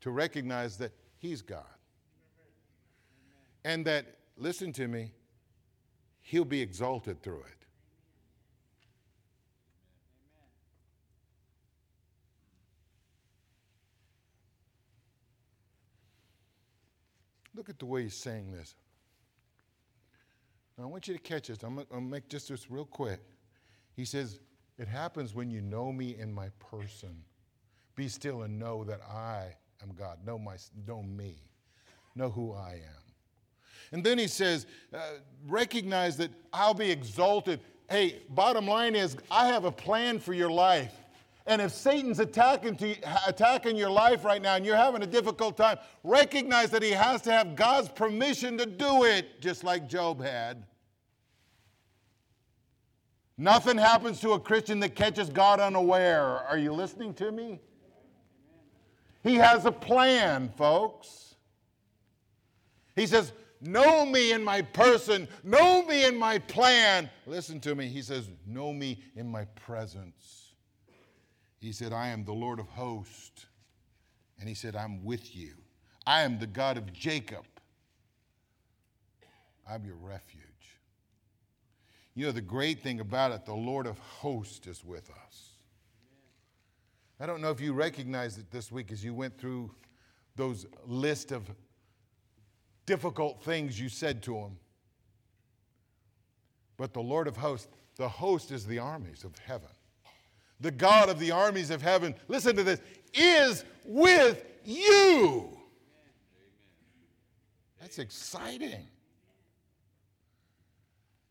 [0.02, 1.64] To recognize that He's God.
[3.64, 5.14] And that, listen to me,
[6.20, 7.58] He'll be exalted through it.
[17.56, 18.76] Look at the way he's saying this.
[20.78, 21.64] Now, I want you to catch this.
[21.64, 23.20] I'm going to make just this real quick.
[23.96, 24.40] He says,
[24.78, 27.24] it happens when you know me in my person.
[27.96, 30.20] Be still and know that I am God.
[30.26, 30.56] Know, my,
[30.88, 31.36] know me.
[32.16, 33.04] Know who I am.
[33.92, 35.00] And then he says, uh,
[35.48, 37.60] recognize that I'll be exalted.
[37.90, 40.94] Hey, bottom line is, I have a plan for your life.
[41.48, 45.56] And if Satan's attacking, to, attacking your life right now and you're having a difficult
[45.56, 50.22] time, recognize that he has to have God's permission to do it, just like Job
[50.22, 50.66] had.
[53.38, 56.24] Nothing happens to a Christian that catches God unaware.
[56.50, 57.60] Are you listening to me?
[59.24, 61.36] He has a plan, folks.
[62.96, 67.10] He says, Know me in my person, know me in my plan.
[67.26, 67.88] Listen to me.
[67.88, 70.54] He says, Know me in my presence.
[71.60, 73.48] He said, I am the Lord of hosts.
[74.40, 75.54] And he said, I'm with you.
[76.06, 77.46] I am the God of Jacob.
[79.70, 80.47] I'm your refuge.
[82.18, 85.50] You know, the great thing about it, the Lord of hosts is with us.
[87.20, 89.70] I don't know if you recognized it this week as you went through
[90.36, 91.48] those list of
[92.88, 94.58] difficult things you said to him.
[96.76, 99.70] But the Lord of hosts, the host is the armies of heaven.
[100.60, 102.82] The God of the armies of heaven, listen to this,
[103.14, 105.56] is with you.
[107.80, 108.88] That's exciting.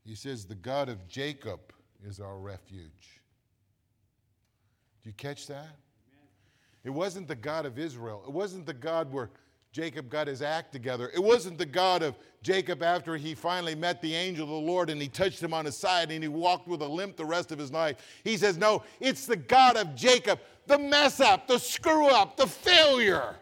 [0.06, 1.60] He says, The God of Jacob
[2.06, 3.20] is our refuge.
[5.02, 5.76] Do you catch that?
[6.84, 8.22] It wasn't the God of Israel.
[8.26, 9.30] It wasn't the God where
[9.72, 11.10] Jacob got his act together.
[11.12, 14.88] It wasn't the God of Jacob after he finally met the angel of the Lord
[14.88, 17.50] and he touched him on his side and he walked with a limp the rest
[17.50, 17.96] of his life.
[18.22, 22.46] He says, No, it's the God of Jacob, the mess up, the screw up, the
[22.46, 23.34] failure.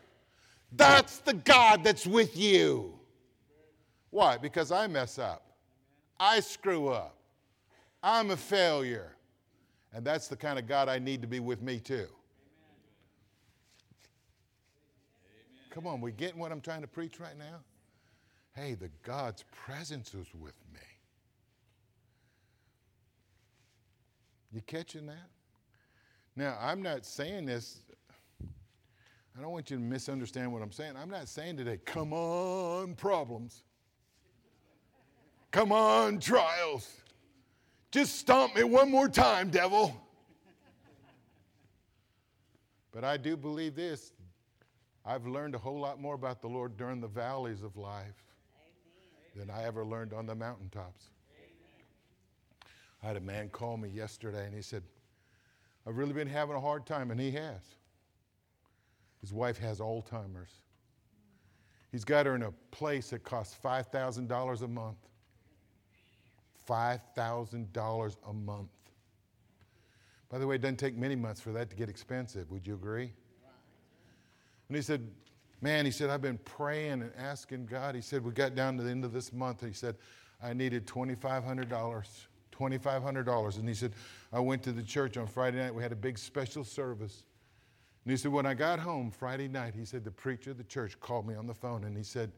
[0.73, 2.99] That's the God that's with you.
[4.11, 4.39] Why?
[4.39, 5.44] Because I mess up.
[6.25, 7.15] I screw up.
[8.03, 9.15] I'm a failure.
[9.93, 12.07] And that's the kind of God I need to be with me too.
[15.69, 17.61] Come on, we getting what I'm trying to preach right now?
[18.55, 20.81] Hey, the God's presence is with me.
[24.51, 25.29] You catching that?
[26.37, 27.81] Now, I'm not saying this,
[29.37, 30.95] I don't want you to misunderstand what I'm saying.
[30.97, 33.63] I'm not saying today, come on, problems.
[35.55, 36.91] Come on, trials.
[37.93, 39.97] Just stomp me one more time, devil.
[42.91, 44.11] But I do believe this.
[45.07, 48.25] I've learned a whole lot more about the Lord during the valleys of life
[49.37, 51.05] than I ever learned on the mountaintops.
[53.01, 54.83] I had a man call me yesterday and he said,
[55.87, 57.61] I've really been having a hard time, and he has.
[59.21, 60.63] His wife has Alzheimer's.
[61.93, 64.97] He's got her in a place that costs $5,000 a month.
[66.69, 68.69] $5,000 a month.
[70.31, 72.51] By the way, it doesn't take many months for that to get expensive.
[72.51, 73.13] Would you agree?
[74.69, 75.07] And he said,
[75.61, 77.95] Man, he said, I've been praying and asking God.
[77.95, 79.65] He said, We got down to the end of this month.
[79.65, 79.97] He said,
[80.43, 82.05] I needed $2,500.
[82.53, 83.59] $2,500.
[83.59, 83.93] And he said,
[84.33, 85.75] I went to the church on Friday night.
[85.75, 87.25] We had a big special service.
[88.05, 90.65] And he said, When I got home Friday night, he said, the preacher of the
[90.65, 92.31] church called me on the phone and he said,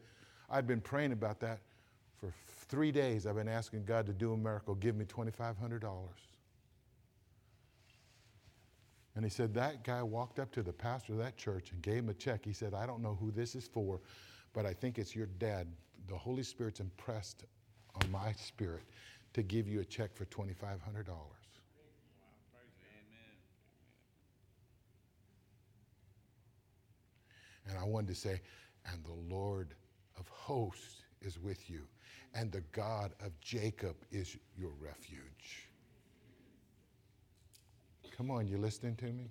[0.49, 1.59] I'd been praying about that
[2.17, 2.31] for
[2.69, 3.25] three days.
[3.25, 4.75] I've been asking God to do a miracle.
[4.75, 5.89] Give me $2,500.
[9.15, 11.97] And he said, That guy walked up to the pastor of that church and gave
[11.97, 12.45] him a check.
[12.45, 13.99] He said, I don't know who this is for,
[14.53, 15.67] but I think it's your dad.
[16.07, 17.45] The Holy Spirit's impressed
[17.95, 18.83] on my spirit
[19.33, 20.77] to give you a check for $2,500.
[27.69, 28.39] And I wanted to say,
[28.85, 29.73] and the Lord
[30.17, 31.81] of hosts is with you,
[32.33, 35.69] and the God of Jacob is your refuge.
[38.15, 39.29] Come on, you listening to me?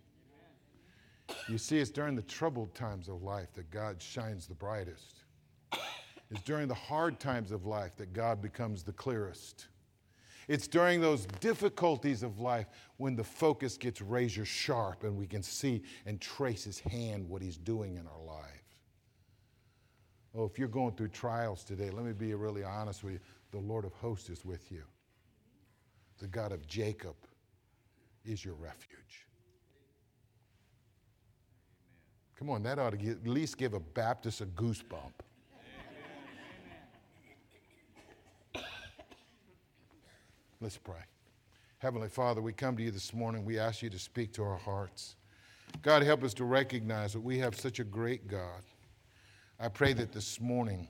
[1.49, 5.25] You see, it's during the troubled times of life that God shines the brightest.
[6.31, 9.67] It's during the hard times of life that God becomes the clearest.
[10.49, 12.67] It's during those difficulties of life
[12.97, 17.43] when the focus gets razor sharp and we can see and trace His hand, what
[17.43, 18.56] He's doing in our life.
[20.37, 23.21] Oh, if you're going through trials today, let me be really honest with you.
[23.53, 24.83] The Lord of hosts is with you.
[26.19, 27.15] The God of Jacob
[28.25, 29.27] is your refuge.
[32.39, 35.13] Come on, that ought to get, at least give a Baptist a goosebump.
[40.61, 41.01] Let's pray.
[41.79, 43.43] Heavenly Father, we come to you this morning.
[43.47, 45.17] We ask you to speak to our hearts.
[45.81, 48.63] God, help us to recognize that we have such a great God.
[49.59, 50.87] I pray that this morning,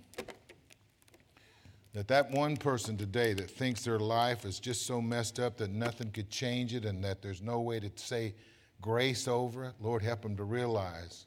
[1.95, 5.71] that that one person today that thinks their life is just so messed up that
[5.71, 8.35] nothing could change it and that there's no way to say
[8.81, 11.27] grace over it, Lord, help them to realize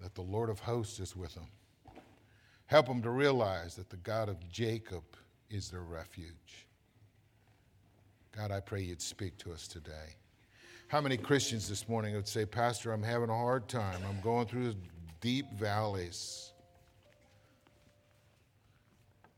[0.00, 1.48] that the Lord of hosts is with them.
[2.66, 5.02] Help them to realize that the God of Jacob
[5.50, 6.66] is their refuge.
[8.36, 10.14] God, I pray you'd speak to us today.
[10.86, 14.00] How many Christians this morning would say, Pastor, I'm having a hard time.
[14.08, 14.74] I'm going through
[15.20, 16.52] deep valleys.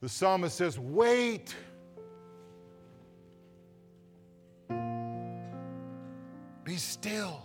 [0.01, 1.55] The psalmist says, Wait.
[6.65, 7.43] Be still.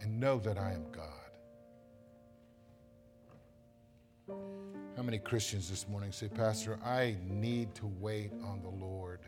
[0.00, 1.26] And know that I am God.
[4.96, 9.20] How many Christians this morning say, Pastor, I need to wait on the Lord?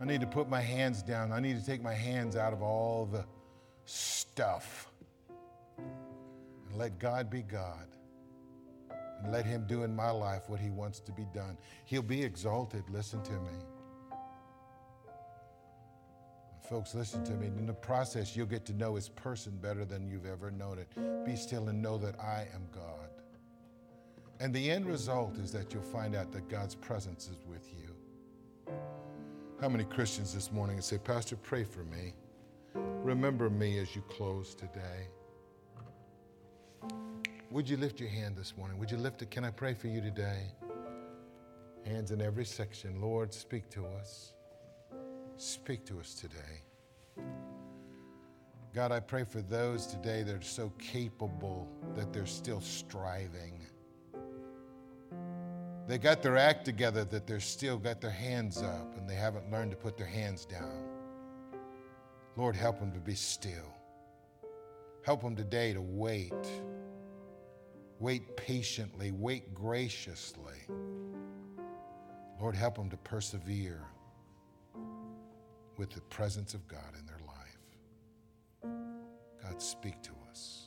[0.00, 1.32] I need to put my hands down.
[1.32, 3.24] I need to take my hands out of all the
[3.86, 4.90] stuff
[5.78, 7.86] and let God be God.
[9.22, 11.56] And let Him do in my life what He wants to be done.
[11.86, 12.84] He'll be exalted.
[12.90, 13.58] Listen to me.
[16.68, 17.46] Folks, listen to me.
[17.46, 21.24] In the process, you'll get to know His person better than you've ever known it.
[21.24, 23.08] Be still and know that I am God.
[24.40, 27.85] And the end result is that you'll find out that God's presence is with you.
[29.58, 32.12] How many Christians this morning and say, Pastor, pray for me?
[32.74, 35.08] Remember me as you close today.
[37.50, 38.78] Would you lift your hand this morning?
[38.78, 39.30] Would you lift it?
[39.30, 40.42] Can I pray for you today?
[41.86, 43.00] Hands in every section.
[43.00, 44.34] Lord, speak to us.
[45.38, 47.24] Speak to us today.
[48.74, 53.55] God, I pray for those today that are so capable that they're still striving
[55.86, 59.50] they got their act together that they're still got their hands up and they haven't
[59.50, 60.84] learned to put their hands down.
[62.36, 63.72] Lord, help them to be still.
[65.02, 66.34] Help them today to wait.
[68.00, 70.58] Wait patiently, wait graciously.
[72.40, 73.82] Lord, help them to persevere
[75.76, 77.36] with the presence of God in their life.
[79.42, 80.65] God, speak to us.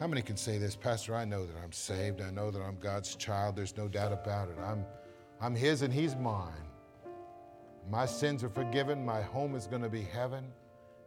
[0.00, 1.14] How many can say this, Pastor?
[1.14, 2.20] I know that I'm saved.
[2.20, 3.54] I know that I'm God's child.
[3.56, 4.56] There's no doubt about it.
[4.60, 4.84] I'm,
[5.40, 6.52] I'm His and He's mine.
[7.90, 9.04] My sins are forgiven.
[9.04, 10.44] My home is going to be heaven.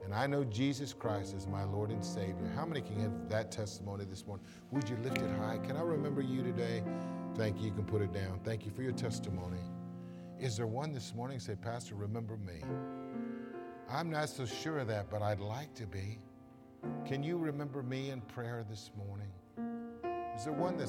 [0.03, 2.49] and I know Jesus Christ is my Lord and Savior.
[2.55, 4.45] How many can have that testimony this morning?
[4.71, 5.57] Would you lift it high?
[5.57, 6.81] Can I remember you today?
[7.35, 7.65] Thank you.
[7.65, 8.39] You can put it down.
[8.43, 9.59] Thank you for your testimony.
[10.39, 12.61] Is there one this morning say, Pastor, remember me?
[13.89, 16.19] I'm not so sure of that, but I'd like to be.
[17.05, 19.31] Can you remember me in prayer this morning?
[20.35, 20.85] Is there one that's